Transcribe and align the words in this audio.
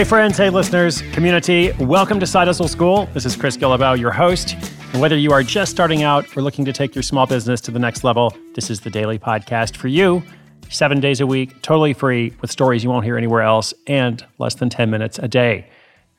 Hey, 0.00 0.04
friends, 0.04 0.38
hey, 0.38 0.48
listeners, 0.48 1.02
community, 1.12 1.72
welcome 1.78 2.18
to 2.20 2.26
Side 2.26 2.46
Hustle 2.46 2.68
School. 2.68 3.04
This 3.12 3.26
is 3.26 3.36
Chris 3.36 3.58
Guillebeau, 3.58 4.00
your 4.00 4.10
host. 4.10 4.56
And 4.94 5.02
whether 5.02 5.14
you 5.14 5.30
are 5.30 5.42
just 5.42 5.70
starting 5.70 6.04
out 6.04 6.34
or 6.34 6.40
looking 6.40 6.64
to 6.64 6.72
take 6.72 6.94
your 6.94 7.02
small 7.02 7.26
business 7.26 7.60
to 7.60 7.70
the 7.70 7.78
next 7.78 8.02
level, 8.02 8.34
this 8.54 8.70
is 8.70 8.80
the 8.80 8.88
daily 8.88 9.18
podcast 9.18 9.76
for 9.76 9.88
you. 9.88 10.22
Seven 10.70 11.00
days 11.00 11.20
a 11.20 11.26
week, 11.26 11.60
totally 11.60 11.92
free, 11.92 12.34
with 12.40 12.50
stories 12.50 12.82
you 12.82 12.88
won't 12.88 13.04
hear 13.04 13.18
anywhere 13.18 13.42
else, 13.42 13.74
and 13.86 14.24
less 14.38 14.54
than 14.54 14.70
10 14.70 14.88
minutes 14.88 15.18
a 15.18 15.28
day. 15.28 15.68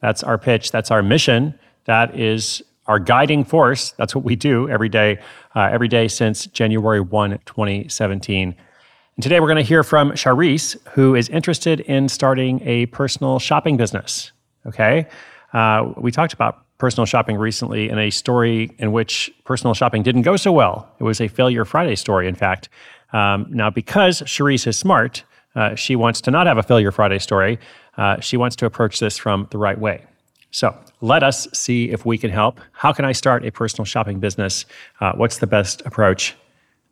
That's 0.00 0.24
our 0.24 0.38
pitch, 0.38 0.72
that's 0.72 0.90
our 0.90 1.00
mission, 1.00 1.56
that 1.84 2.18
is 2.18 2.60
our 2.88 2.98
guiding 2.98 3.44
force. 3.44 3.92
That's 3.92 4.12
what 4.12 4.24
we 4.24 4.34
do 4.34 4.68
every 4.68 4.88
day, 4.88 5.20
uh, 5.54 5.68
every 5.70 5.86
day 5.86 6.08
since 6.08 6.46
January 6.46 7.00
1, 7.00 7.38
2017. 7.46 8.56
And 9.18 9.22
today 9.24 9.40
we're 9.40 9.48
going 9.48 9.56
to 9.56 9.64
hear 9.64 9.82
from 9.82 10.12
Charisse, 10.12 10.76
who 10.90 11.16
is 11.16 11.28
interested 11.28 11.80
in 11.80 12.08
starting 12.08 12.62
a 12.62 12.86
personal 12.86 13.40
shopping 13.40 13.76
business. 13.76 14.30
Okay. 14.64 15.08
Uh, 15.52 15.92
we 15.96 16.12
talked 16.12 16.32
about 16.32 16.64
personal 16.78 17.04
shopping 17.04 17.36
recently 17.36 17.88
in 17.88 17.98
a 17.98 18.10
story 18.10 18.70
in 18.78 18.92
which 18.92 19.28
personal 19.44 19.74
shopping 19.74 20.04
didn't 20.04 20.22
go 20.22 20.36
so 20.36 20.52
well. 20.52 20.88
It 21.00 21.02
was 21.02 21.20
a 21.20 21.26
failure 21.26 21.64
Friday 21.64 21.96
story, 21.96 22.28
in 22.28 22.36
fact. 22.36 22.68
Um, 23.12 23.48
now, 23.50 23.70
because 23.70 24.22
Charisse 24.22 24.68
is 24.68 24.78
smart, 24.78 25.24
uh, 25.56 25.74
she 25.74 25.96
wants 25.96 26.20
to 26.20 26.30
not 26.30 26.46
have 26.46 26.56
a 26.56 26.62
failure 26.62 26.92
Friday 26.92 27.18
story. 27.18 27.58
Uh, 27.96 28.20
she 28.20 28.36
wants 28.36 28.54
to 28.54 28.66
approach 28.66 29.00
this 29.00 29.18
from 29.18 29.48
the 29.50 29.58
right 29.58 29.80
way. 29.80 30.04
So 30.52 30.78
let 31.00 31.24
us 31.24 31.48
see 31.52 31.90
if 31.90 32.06
we 32.06 32.18
can 32.18 32.30
help. 32.30 32.60
How 32.70 32.92
can 32.92 33.04
I 33.04 33.10
start 33.10 33.44
a 33.44 33.50
personal 33.50 33.84
shopping 33.84 34.20
business? 34.20 34.64
Uh, 35.00 35.14
what's 35.16 35.38
the 35.38 35.48
best 35.48 35.82
approach? 35.84 36.36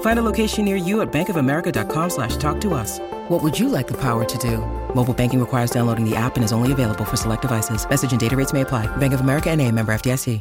Find 0.00 0.18
a 0.18 0.22
location 0.22 0.64
near 0.64 0.76
you 0.76 1.02
at 1.02 1.12
bankofamerica.com 1.12 2.10
slash 2.10 2.36
talk 2.38 2.60
to 2.62 2.72
us. 2.72 2.98
What 3.28 3.42
would 3.42 3.58
you 3.58 3.68
like 3.68 3.86
the 3.86 4.00
power 4.00 4.24
to 4.24 4.38
do? 4.38 4.58
Mobile 4.94 5.14
banking 5.14 5.40
requires 5.40 5.70
downloading 5.70 6.08
the 6.08 6.16
app 6.16 6.36
and 6.36 6.44
is 6.44 6.52
only 6.52 6.72
available 6.72 7.04
for 7.04 7.16
select 7.16 7.42
devices. 7.42 7.86
Message 7.88 8.12
and 8.12 8.20
data 8.20 8.36
rates 8.36 8.52
may 8.54 8.62
apply. 8.62 8.86
Bank 8.96 9.12
of 9.12 9.20
America 9.20 9.50
and 9.50 9.60
a 9.60 9.70
member 9.70 9.92
FDIC. 9.92 10.40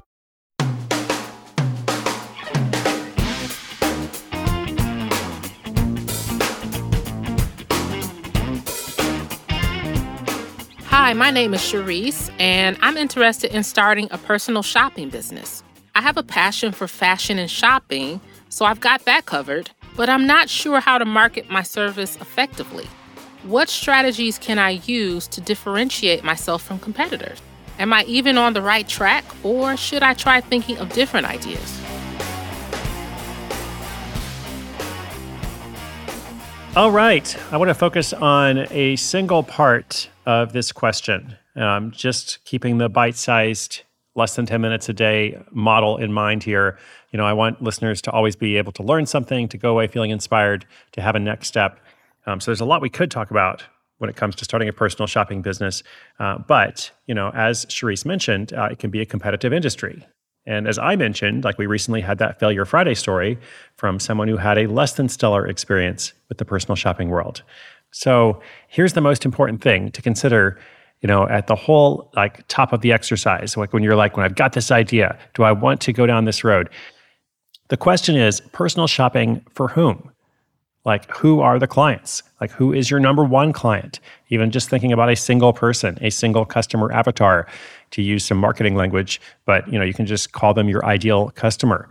Hi, 11.05 11.13
my 11.13 11.29
name 11.29 11.53
is 11.53 11.61
Charisse, 11.61 12.31
and 12.39 12.79
I'm 12.81 12.97
interested 12.97 13.53
in 13.53 13.63
starting 13.63 14.07
a 14.09 14.17
personal 14.17 14.63
shopping 14.63 15.09
business. 15.09 15.61
I 15.93 16.01
have 16.01 16.17
a 16.17 16.23
passion 16.23 16.71
for 16.71 16.87
fashion 16.87 17.37
and 17.37 17.51
shopping, 17.51 18.19
so 18.55 18.63
I've 18.63 18.79
got 18.79 19.03
that 19.03 19.25
covered, 19.25 19.71
but 19.97 20.07
I'm 20.07 20.25
not 20.25 20.49
sure 20.49 20.79
how 20.79 20.97
to 20.97 21.03
market 21.03 21.49
my 21.49 21.61
service 21.61 22.15
effectively. 22.21 22.87
What 23.43 23.67
strategies 23.67 24.39
can 24.39 24.57
I 24.57 24.79
use 24.85 25.27
to 25.27 25.41
differentiate 25.41 26.23
myself 26.23 26.63
from 26.63 26.79
competitors? 26.79 27.41
Am 27.79 27.91
I 27.91 28.05
even 28.05 28.37
on 28.37 28.53
the 28.53 28.61
right 28.61 28.87
track, 28.87 29.25
or 29.43 29.75
should 29.75 30.03
I 30.03 30.13
try 30.13 30.39
thinking 30.39 30.77
of 30.77 30.87
different 30.93 31.27
ideas? 31.27 31.81
All 36.77 36.91
right. 36.91 37.37
I 37.51 37.57
want 37.57 37.67
to 37.67 37.75
focus 37.75 38.13
on 38.13 38.67
a 38.71 38.95
single 38.95 39.43
part 39.43 40.07
of 40.25 40.53
this 40.53 40.71
question. 40.71 41.35
Um, 41.57 41.91
just 41.91 42.39
keeping 42.45 42.77
the 42.77 42.87
bite 42.87 43.17
sized, 43.17 43.81
less 44.15 44.35
than 44.35 44.45
10 44.45 44.61
minutes 44.61 44.87
a 44.89 44.93
day 44.93 45.37
model 45.51 45.97
in 45.97 46.11
mind 46.11 46.43
here. 46.43 46.77
You 47.11 47.17
know, 47.17 47.25
I 47.25 47.33
want 47.33 47.61
listeners 47.61 48.01
to 48.03 48.11
always 48.11 48.35
be 48.35 48.57
able 48.57 48.71
to 48.73 48.83
learn 48.83 49.05
something, 49.05 49.47
to 49.49 49.57
go 49.57 49.71
away 49.71 49.87
feeling 49.87 50.11
inspired, 50.11 50.65
to 50.93 51.01
have 51.01 51.15
a 51.15 51.19
next 51.19 51.47
step. 51.47 51.79
Um, 52.25 52.39
so 52.39 52.51
there's 52.51 52.61
a 52.61 52.65
lot 52.65 52.81
we 52.81 52.89
could 52.89 53.11
talk 53.11 53.29
about 53.29 53.63
when 53.97 54.09
it 54.09 54.15
comes 54.15 54.35
to 54.35 54.45
starting 54.45 54.67
a 54.67 54.73
personal 54.73 55.07
shopping 55.07 55.41
business. 55.41 55.83
Uh, 56.19 56.37
but, 56.37 56.91
you 57.05 57.13
know, 57.15 57.31
as 57.33 57.65
Charisse 57.67 58.05
mentioned, 58.05 58.53
uh, 58.53 58.69
it 58.71 58.79
can 58.79 58.89
be 58.89 59.01
a 59.01 59.05
competitive 59.05 59.53
industry. 59.53 60.05
And 60.45 60.67
as 60.67 60.77
I 60.77 60.95
mentioned, 60.95 61.43
like 61.43 61.57
we 61.57 61.65
recently 61.65 62.01
had 62.01 62.19
that 62.19 62.39
Failure 62.39 62.65
Friday 62.65 62.93
story 62.93 63.39
from 63.77 63.99
someone 63.99 64.27
who 64.27 64.37
had 64.37 64.57
a 64.57 64.67
less 64.67 64.93
than 64.93 65.09
stellar 65.09 65.47
experience 65.47 66.13
with 66.29 66.37
the 66.37 66.45
personal 66.45 66.75
shopping 66.75 67.09
world. 67.09 67.41
So 67.91 68.41
here's 68.67 68.93
the 68.93 69.01
most 69.01 69.25
important 69.25 69.61
thing 69.61 69.89
to 69.91 70.01
consider, 70.01 70.59
you 71.01 71.07
know, 71.07 71.27
at 71.27 71.47
the 71.47 71.55
whole 71.55 72.11
like 72.15 72.47
top 72.47 72.73
of 72.73 72.81
the 72.81 72.91
exercise. 72.91 73.55
Like 73.57 73.73
when 73.73 73.83
you're 73.83 73.95
like, 73.95 74.17
when 74.17 74.25
I've 74.25 74.35
got 74.35 74.53
this 74.53 74.71
idea, 74.71 75.17
do 75.33 75.43
I 75.43 75.51
want 75.51 75.81
to 75.81 75.93
go 75.93 76.05
down 76.05 76.25
this 76.25 76.43
road? 76.43 76.69
The 77.69 77.77
question 77.77 78.15
is 78.15 78.41
personal 78.51 78.87
shopping 78.87 79.45
for 79.53 79.67
whom? 79.67 80.11
Like, 80.85 81.09
who 81.17 81.39
are 81.41 81.57
the 81.57 81.67
clients? 81.67 82.21
Like, 82.39 82.51
who 82.51 82.71
is 82.71 82.91
your 82.91 82.99
number 82.99 83.23
one 83.23 83.51
client? 83.51 83.99
Even 84.29 84.51
just 84.51 84.69
thinking 84.69 84.93
about 84.93 85.09
a 85.09 85.15
single 85.15 85.51
person, 85.51 85.97
a 85.99 86.11
single 86.11 86.45
customer 86.45 86.91
avatar, 86.91 87.47
to 87.91 88.03
use 88.03 88.23
some 88.23 88.37
marketing 88.37 88.75
language, 88.75 89.19
but 89.45 89.67
you 89.67 89.79
know, 89.79 89.85
you 89.85 89.93
can 89.93 90.05
just 90.05 90.31
call 90.31 90.53
them 90.53 90.69
your 90.69 90.85
ideal 90.85 91.31
customer. 91.31 91.89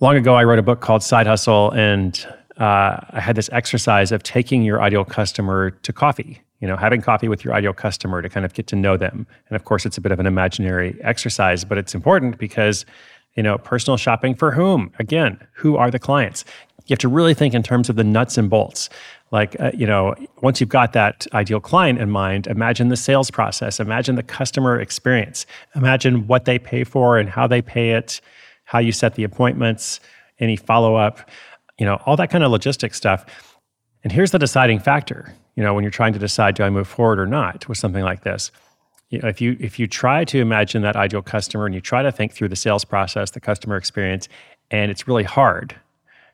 Long 0.00 0.16
ago, 0.16 0.34
I 0.34 0.42
wrote 0.42 0.58
a 0.58 0.62
book 0.62 0.80
called 0.80 1.02
Side 1.02 1.26
Hustle, 1.26 1.70
and 1.72 2.26
uh, 2.58 2.98
I 3.10 3.20
had 3.20 3.36
this 3.36 3.48
exercise 3.52 4.10
of 4.10 4.22
taking 4.22 4.62
your 4.62 4.82
ideal 4.82 5.04
customer 5.04 5.70
to 5.70 5.92
coffee. 5.92 6.40
You 6.60 6.68
know, 6.68 6.76
having 6.76 7.02
coffee 7.02 7.28
with 7.28 7.44
your 7.44 7.52
ideal 7.52 7.72
customer 7.72 8.22
to 8.22 8.28
kind 8.28 8.46
of 8.46 8.54
get 8.54 8.66
to 8.68 8.76
know 8.76 8.96
them. 8.96 9.26
And 9.48 9.56
of 9.56 9.64
course, 9.64 9.84
it's 9.84 9.98
a 9.98 10.00
bit 10.00 10.12
of 10.12 10.20
an 10.20 10.26
imaginary 10.26 10.98
exercise, 11.02 11.64
but 11.64 11.78
it's 11.78 11.94
important 11.94 12.38
because 12.38 12.86
you 13.34 13.42
know, 13.42 13.58
personal 13.58 13.96
shopping 13.96 14.34
for 14.34 14.52
whom? 14.52 14.92
Again, 14.98 15.38
who 15.52 15.76
are 15.76 15.90
the 15.90 15.98
clients? 15.98 16.44
You 16.86 16.94
have 16.94 17.00
to 17.00 17.08
really 17.08 17.34
think 17.34 17.54
in 17.54 17.62
terms 17.62 17.88
of 17.88 17.96
the 17.96 18.04
nuts 18.04 18.36
and 18.38 18.48
bolts. 18.48 18.90
Like, 19.30 19.58
uh, 19.58 19.72
you 19.74 19.86
know, 19.86 20.14
once 20.42 20.60
you've 20.60 20.68
got 20.68 20.92
that 20.92 21.26
ideal 21.32 21.58
client 21.58 21.98
in 21.98 22.10
mind, 22.10 22.46
imagine 22.46 22.88
the 22.88 22.96
sales 22.96 23.30
process, 23.30 23.80
imagine 23.80 24.14
the 24.14 24.22
customer 24.22 24.78
experience, 24.78 25.46
imagine 25.74 26.26
what 26.26 26.44
they 26.44 26.58
pay 26.58 26.84
for 26.84 27.18
and 27.18 27.28
how 27.28 27.46
they 27.46 27.62
pay 27.62 27.90
it, 27.92 28.20
how 28.64 28.78
you 28.78 28.92
set 28.92 29.14
the 29.14 29.24
appointments, 29.24 29.98
any 30.38 30.56
follow 30.56 30.94
up, 30.94 31.28
you 31.78 31.86
know, 31.86 31.96
all 32.06 32.16
that 32.16 32.30
kind 32.30 32.44
of 32.44 32.52
logistic 32.52 32.94
stuff. 32.94 33.24
And 34.04 34.12
here's 34.12 34.30
the 34.30 34.38
deciding 34.38 34.78
factor 34.78 35.34
you 35.54 35.62
know, 35.62 35.74
when 35.74 35.84
you're 35.84 35.90
trying 35.90 36.12
to 36.12 36.18
decide, 36.18 36.54
do 36.54 36.62
I 36.62 36.70
move 36.70 36.88
forward 36.88 37.18
or 37.18 37.26
not 37.26 37.68
with 37.68 37.78
something 37.78 38.02
like 38.02 38.22
this? 38.22 38.50
You 39.10 39.20
know, 39.20 39.28
if 39.28 39.40
you 39.40 39.56
if 39.60 39.78
you 39.78 39.86
try 39.86 40.24
to 40.24 40.40
imagine 40.40 40.82
that 40.82 40.96
ideal 40.96 41.22
customer 41.22 41.66
and 41.66 41.74
you 41.74 41.80
try 41.80 42.02
to 42.02 42.10
think 42.10 42.32
through 42.32 42.48
the 42.48 42.56
sales 42.56 42.84
process, 42.84 43.30
the 43.30 43.40
customer 43.40 43.76
experience, 43.76 44.28
and 44.70 44.90
it's 44.90 45.06
really 45.06 45.22
hard. 45.22 45.74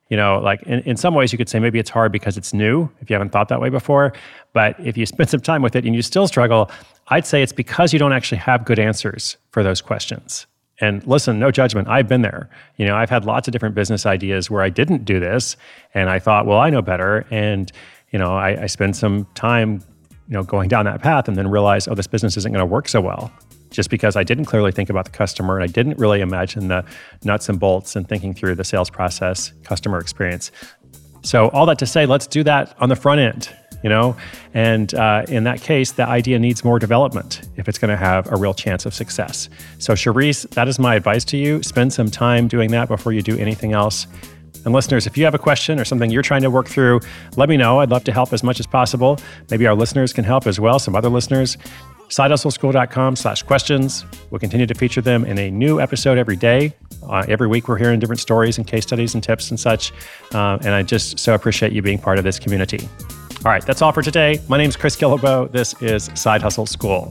You 0.08 0.16
know, 0.16 0.40
like 0.40 0.62
in, 0.62 0.80
in 0.80 0.96
some 0.96 1.14
ways 1.14 1.30
you 1.32 1.38
could 1.38 1.48
say 1.48 1.58
maybe 1.60 1.78
it's 1.78 1.90
hard 1.90 2.10
because 2.10 2.36
it's 2.36 2.52
new, 2.52 2.88
if 3.00 3.10
you 3.10 3.14
haven't 3.14 3.30
thought 3.30 3.48
that 3.48 3.60
way 3.60 3.68
before. 3.68 4.12
But 4.52 4.78
if 4.80 4.96
you 4.96 5.06
spend 5.14 5.28
some 5.30 5.40
time 5.40 5.62
with 5.62 5.76
it 5.76 5.84
and 5.84 5.94
you 5.94 6.02
still 6.02 6.26
struggle, 6.26 6.70
I'd 7.08 7.26
say 7.26 7.42
it's 7.42 7.52
because 7.52 7.92
you 7.92 7.98
don't 7.98 8.12
actually 8.12 8.38
have 8.38 8.64
good 8.64 8.78
answers 8.78 9.36
for 9.50 9.62
those 9.62 9.80
questions. 9.80 10.46
And 10.80 11.06
listen, 11.06 11.38
no 11.38 11.50
judgment. 11.50 11.88
I've 11.88 12.08
been 12.08 12.22
there. 12.22 12.48
You 12.76 12.86
know, 12.86 12.96
I've 12.96 13.10
had 13.10 13.26
lots 13.26 13.46
of 13.46 13.52
different 13.52 13.74
business 13.74 14.06
ideas 14.06 14.50
where 14.50 14.62
I 14.62 14.70
didn't 14.70 15.04
do 15.04 15.20
this, 15.20 15.56
and 15.92 16.08
I 16.08 16.18
thought, 16.18 16.46
well, 16.46 16.58
I 16.58 16.70
know 16.70 16.80
better. 16.80 17.26
And 17.30 17.70
you 18.10 18.18
know, 18.18 18.36
I, 18.36 18.62
I 18.62 18.66
spend 18.66 18.96
some 18.96 19.26
time, 19.34 19.82
you 20.28 20.34
know, 20.34 20.42
going 20.42 20.68
down 20.68 20.84
that 20.84 21.02
path, 21.02 21.28
and 21.28 21.36
then 21.36 21.48
realize, 21.48 21.88
oh, 21.88 21.94
this 21.94 22.06
business 22.06 22.36
isn't 22.36 22.52
going 22.52 22.60
to 22.60 22.66
work 22.66 22.88
so 22.88 23.00
well, 23.00 23.32
just 23.70 23.90
because 23.90 24.16
I 24.16 24.24
didn't 24.24 24.46
clearly 24.46 24.72
think 24.72 24.90
about 24.90 25.04
the 25.04 25.10
customer 25.12 25.56
and 25.56 25.64
I 25.64 25.72
didn't 25.72 25.98
really 25.98 26.20
imagine 26.20 26.68
the 26.68 26.84
nuts 27.24 27.48
and 27.48 27.58
bolts 27.58 27.96
and 27.96 28.08
thinking 28.08 28.34
through 28.34 28.56
the 28.56 28.64
sales 28.64 28.90
process, 28.90 29.52
customer 29.62 29.98
experience. 29.98 30.50
So 31.22 31.48
all 31.48 31.66
that 31.66 31.78
to 31.78 31.86
say, 31.86 32.06
let's 32.06 32.26
do 32.26 32.42
that 32.44 32.74
on 32.80 32.88
the 32.88 32.96
front 32.96 33.20
end 33.20 33.54
you 33.82 33.88
know? 33.88 34.16
And 34.54 34.92
uh, 34.94 35.24
in 35.28 35.44
that 35.44 35.60
case, 35.60 35.92
the 35.92 36.06
idea 36.06 36.38
needs 36.38 36.64
more 36.64 36.78
development 36.78 37.48
if 37.56 37.68
it's 37.68 37.78
going 37.78 37.90
to 37.90 37.96
have 37.96 38.30
a 38.32 38.36
real 38.36 38.54
chance 38.54 38.86
of 38.86 38.94
success. 38.94 39.48
So, 39.78 39.94
Charisse, 39.94 40.48
that 40.50 40.68
is 40.68 40.78
my 40.78 40.94
advice 40.94 41.24
to 41.26 41.36
you. 41.36 41.62
Spend 41.62 41.92
some 41.92 42.10
time 42.10 42.48
doing 42.48 42.70
that 42.72 42.88
before 42.88 43.12
you 43.12 43.22
do 43.22 43.36
anything 43.38 43.72
else. 43.72 44.06
And 44.64 44.74
listeners, 44.74 45.06
if 45.06 45.16
you 45.16 45.24
have 45.24 45.34
a 45.34 45.38
question 45.38 45.80
or 45.80 45.84
something 45.84 46.10
you're 46.10 46.22
trying 46.22 46.42
to 46.42 46.50
work 46.50 46.68
through, 46.68 47.00
let 47.36 47.48
me 47.48 47.56
know. 47.56 47.80
I'd 47.80 47.90
love 47.90 48.04
to 48.04 48.12
help 48.12 48.32
as 48.32 48.42
much 48.42 48.60
as 48.60 48.66
possible. 48.66 49.18
Maybe 49.50 49.66
our 49.66 49.74
listeners 49.74 50.12
can 50.12 50.24
help 50.24 50.46
as 50.46 50.60
well, 50.60 50.78
some 50.78 50.94
other 50.94 51.08
listeners. 51.08 51.56
SideHustleSchool.com 52.08 53.16
slash 53.16 53.42
questions. 53.44 54.04
We'll 54.30 54.40
continue 54.40 54.66
to 54.66 54.74
feature 54.74 55.00
them 55.00 55.24
in 55.24 55.38
a 55.38 55.50
new 55.50 55.80
episode 55.80 56.18
every 56.18 56.36
day. 56.36 56.74
Uh, 57.04 57.24
every 57.28 57.46
week, 57.46 57.68
we're 57.68 57.78
hearing 57.78 58.00
different 58.00 58.20
stories 58.20 58.58
and 58.58 58.66
case 58.66 58.82
studies 58.82 59.14
and 59.14 59.22
tips 59.22 59.50
and 59.50 59.58
such. 59.58 59.92
Uh, 60.34 60.58
and 60.62 60.74
I 60.74 60.82
just 60.82 61.18
so 61.18 61.34
appreciate 61.34 61.72
you 61.72 61.82
being 61.82 61.98
part 61.98 62.18
of 62.18 62.24
this 62.24 62.38
community. 62.38 62.88
All 63.44 63.50
right, 63.50 63.64
that's 63.64 63.80
all 63.80 63.92
for 63.92 64.02
today. 64.02 64.40
My 64.48 64.58
name 64.58 64.68
is 64.68 64.76
Chris 64.76 64.96
Guillebeau. 64.96 65.50
This 65.50 65.80
is 65.80 66.10
Side 66.14 66.42
Hustle 66.42 66.66
School. 66.66 67.10